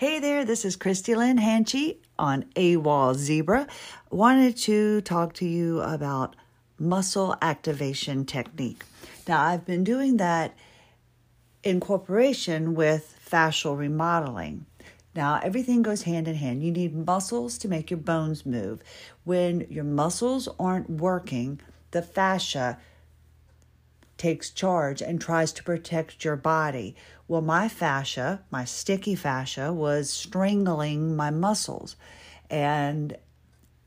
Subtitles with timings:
[0.00, 3.66] Hey there, this is Christie Lynn Hanchey on AWOL Zebra.
[4.10, 6.36] Wanted to talk to you about
[6.78, 8.82] muscle activation technique.
[9.28, 10.56] Now, I've been doing that
[11.62, 14.64] in cooperation with fascial remodeling.
[15.14, 16.64] Now, everything goes hand in hand.
[16.64, 18.82] You need muscles to make your bones move.
[19.24, 21.60] When your muscles aren't working,
[21.90, 22.78] the fascia
[24.20, 26.94] takes charge and tries to protect your body.
[27.26, 31.96] Well, my fascia, my sticky fascia, was strangling my muscles.
[32.50, 33.16] And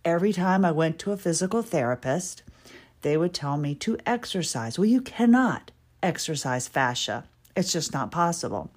[0.03, 2.41] every time I went to a physical therapist,
[3.03, 4.79] they would tell me to exercise.
[4.79, 5.69] Well, you cannot
[6.01, 8.71] exercise fascia, it's just not possible.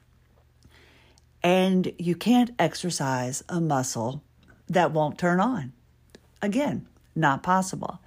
[1.42, 4.22] And you can't exercise a muscle
[4.68, 5.72] that won't turn on.
[6.42, 8.00] Again, not possible.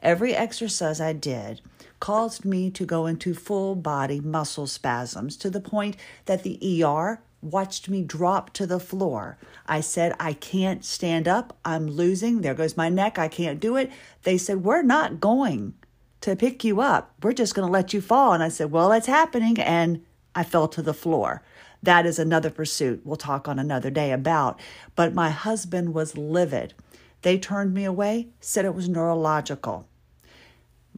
[0.00, 1.60] Every exercise I did
[2.02, 7.22] caused me to go into full body muscle spasms to the point that the ER
[7.40, 9.38] watched me drop to the floor.
[9.68, 11.56] I said, I can't stand up.
[11.64, 12.40] I'm losing.
[12.40, 13.20] There goes my neck.
[13.20, 13.88] I can't do it.
[14.24, 15.74] They said, We're not going
[16.22, 17.14] to pick you up.
[17.22, 18.32] We're just going to let you fall.
[18.32, 19.60] And I said, Well, it's happening.
[19.60, 21.44] And I fell to the floor.
[21.84, 24.58] That is another pursuit we'll talk on another day about.
[24.96, 26.74] But my husband was livid.
[27.22, 29.86] They turned me away, said it was neurological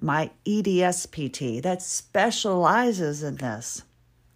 [0.05, 3.83] my EDS PT that specializes in this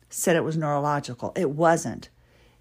[0.08, 1.32] said it was neurological.
[1.36, 2.08] It wasn't.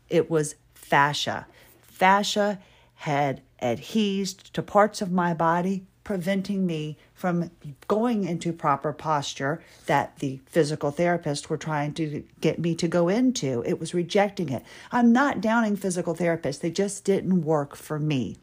[0.10, 1.48] It was fascia.
[1.82, 2.60] Fascia
[2.96, 7.50] had adhesed to parts of my body, preventing me from
[7.88, 13.08] going into proper posture that the physical therapists were trying to get me to go
[13.08, 13.64] into.
[13.66, 14.64] It was rejecting it.
[14.92, 18.36] I'm not downing physical therapists, they just didn't work for me.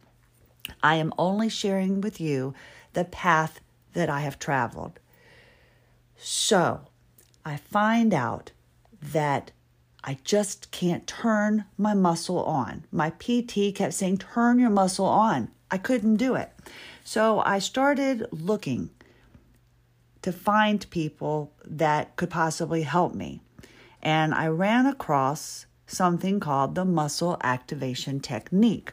[0.82, 2.54] I am only sharing with you
[2.94, 3.60] the path
[3.94, 5.00] that I have traveled.
[6.16, 6.82] So
[7.44, 8.52] I find out
[9.00, 9.50] that
[10.02, 12.84] I just can't turn my muscle on.
[12.92, 15.50] My PT kept saying, Turn your muscle on.
[15.70, 16.52] I couldn't do it.
[17.04, 18.90] So I started looking
[20.22, 23.40] to find people that could possibly help me.
[24.02, 28.92] And I ran across something called the muscle activation technique.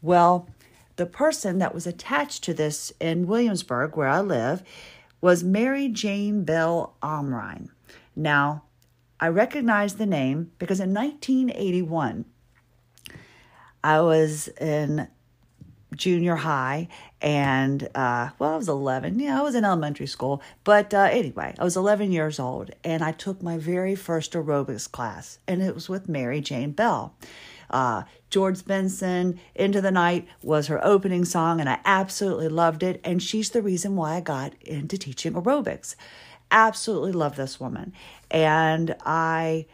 [0.00, 0.48] Well,
[0.96, 4.62] the person that was attached to this in Williamsburg, where I live,
[5.20, 7.68] was Mary Jane Bell Amrine.
[8.14, 8.64] Now,
[9.20, 12.24] I recognize the name because in 1981,
[13.84, 15.08] I was in
[15.94, 16.88] junior high
[17.20, 20.42] and uh, well i was 11 yeah i was in elementary school.
[20.64, 24.90] But uh, anyway i was 11 years old and i took my very first aerobics
[24.90, 27.14] class and it was with mary jane bell
[27.70, 33.00] uh, George Benson, Into the Night was her opening song, and I absolutely loved it.
[33.04, 35.94] And she's the reason why I got into teaching aerobics.
[36.50, 37.92] Absolutely love this woman.
[38.30, 39.66] And I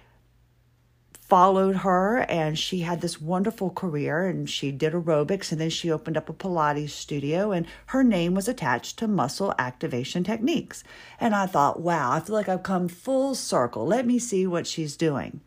[1.28, 5.90] followed her and she had this wonderful career and she did aerobics and then she
[5.90, 10.82] opened up a pilates studio and her name was attached to muscle activation techniques
[11.20, 14.66] and i thought wow i feel like i've come full circle let me see what
[14.66, 15.38] she's doing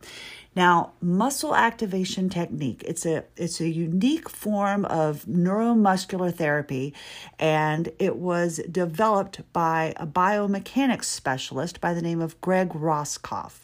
[0.54, 6.94] now, muscle activation technique, it's a it's a unique form of neuromuscular therapy
[7.40, 13.62] and it was developed by a biomechanics specialist by the name of Greg Roskopf.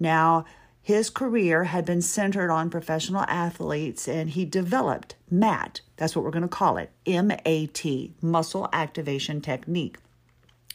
[0.00, 0.44] Now,
[0.82, 6.30] his career had been centered on professional athletes and he developed MAT, that's what we're
[6.32, 7.84] going to call it, MAT,
[8.20, 9.98] muscle activation technique.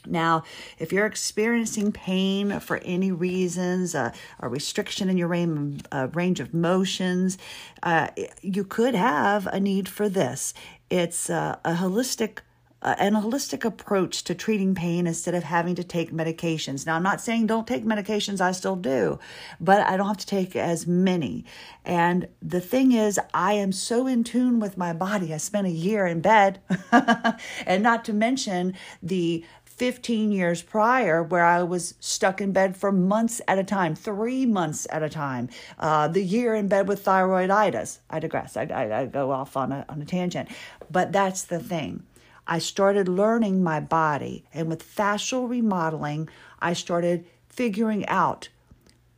[0.06, 0.44] Now,
[0.78, 6.40] if you're experiencing pain for any reasons, uh, a restriction in your range, uh, range
[6.40, 7.38] of motions,
[7.82, 8.08] uh,
[8.40, 10.54] you could have a need for this.
[10.90, 12.38] It's uh, a holistic
[12.82, 16.84] uh, an holistic approach to treating pain instead of having to take medications.
[16.84, 19.18] Now, I'm not saying don't take medications, I still do,
[19.60, 21.44] but I don't have to take as many.
[21.84, 25.32] And the thing is, I am so in tune with my body.
[25.32, 26.60] I spent a year in bed,
[27.66, 29.44] and not to mention the
[29.82, 34.46] 15 years prior where I was stuck in bed for months at a time, three
[34.46, 37.98] months at a time, uh, the year in bed with thyroiditis.
[38.08, 40.50] I digress, I, I, I go off on a, on a tangent.
[40.88, 42.04] But that's the thing.
[42.46, 46.28] I started learning my body, and with fascial remodeling,
[46.60, 48.50] I started figuring out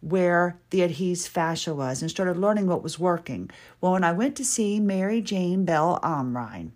[0.01, 3.51] where the adhesed fascia was and started learning what was working.
[3.83, 6.71] Well, when I went to see Mary Jane Bell Amrine,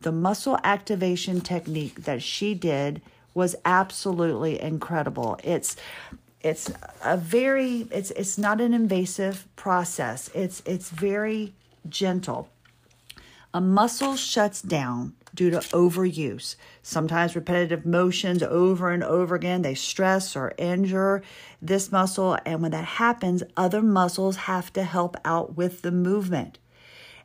[0.00, 3.00] the muscle activation technique that she did
[3.38, 5.38] was absolutely incredible.
[5.44, 5.76] It's
[6.40, 6.72] it's
[7.04, 10.28] a very it's it's not an invasive process.
[10.34, 11.54] It's it's very
[11.88, 12.50] gentle.
[13.54, 16.56] A muscle shuts down due to overuse.
[16.82, 21.22] Sometimes repetitive motions over and over again, they stress or injure
[21.62, 22.36] this muscle.
[22.44, 26.58] And when that happens, other muscles have to help out with the movement.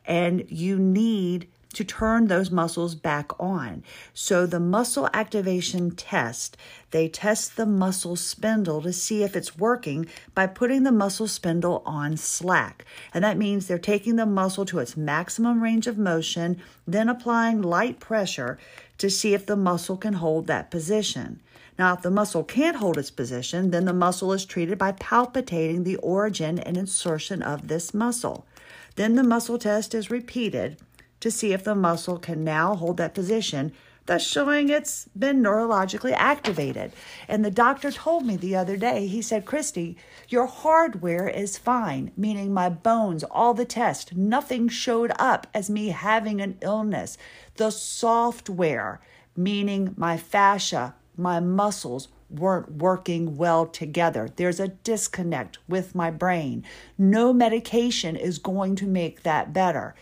[0.06, 3.82] And you need to turn those muscles back on.
[4.12, 6.56] So the muscle activation test,
[6.90, 11.82] they test the muscle spindle to see if it's working by putting the muscle spindle
[11.84, 12.84] on slack.
[13.12, 17.62] And that means they're taking the muscle to its maximum range of motion, then applying
[17.62, 18.58] light pressure
[18.98, 21.40] to see if the muscle can hold that position.
[21.78, 25.82] Now, if the muscle can't hold its position, then the muscle is treated by palpating
[25.82, 28.46] the origin and insertion of this muscle.
[28.94, 30.76] Then the muscle test is repeated
[31.20, 33.72] to see if the muscle can now hold that position,
[34.06, 36.92] thus showing it's been neurologically activated.
[37.26, 39.96] And the doctor told me the other day, he said, Christie,
[40.28, 45.88] your hardware is fine, meaning my bones, all the tests, nothing showed up as me
[45.88, 47.16] having an illness.
[47.56, 49.00] The software,
[49.36, 54.28] meaning my fascia, my muscles, weren't working well together.
[54.34, 56.64] There's a disconnect with my brain.
[56.98, 59.94] No medication is going to make that better.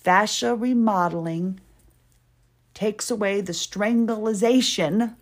[0.00, 1.60] Fascia remodeling
[2.72, 5.16] takes away the strangulation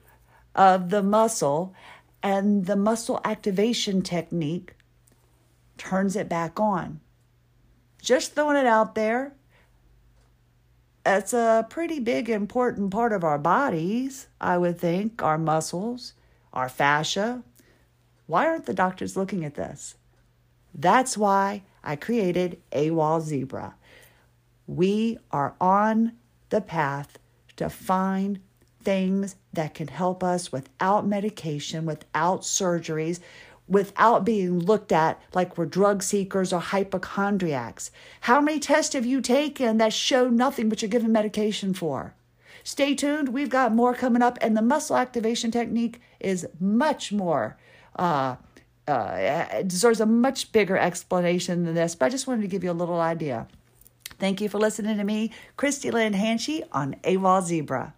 [0.55, 1.75] of the muscle,
[2.23, 4.75] and the muscle activation technique
[5.77, 7.01] turns it back on.
[8.01, 9.35] Just throwing it out there.
[11.05, 16.13] It's a pretty big, important part of our bodies, I would think, our muscles,
[16.53, 17.43] our fascia.
[18.27, 19.97] Why aren't the doctors looking at this?
[20.75, 23.75] That's why I created AWOL Zebra
[24.69, 26.13] we are on
[26.51, 27.19] the path
[27.57, 28.39] to find
[28.83, 33.19] things that can help us without medication, without surgeries,
[33.67, 37.91] without being looked at like we're drug seekers or hypochondriacs.
[38.23, 42.15] How many tests have you taken that show nothing but you're given medication for?
[42.63, 43.31] Stay tuned.
[43.31, 47.57] We've got more coming up, and the muscle activation technique is much more.
[47.97, 48.37] Uh,
[48.87, 52.71] uh, deserves a much bigger explanation than this, but I just wanted to give you
[52.71, 53.47] a little idea.
[54.19, 57.95] Thank you for listening to me, Christie Lynn Hanchey on AWOL Zebra.